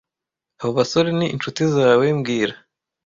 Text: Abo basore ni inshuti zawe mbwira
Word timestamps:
Abo 0.61 0.71
basore 0.79 1.09
ni 1.17 1.25
inshuti 1.35 1.61
zawe 1.75 2.05
mbwira 2.17 2.55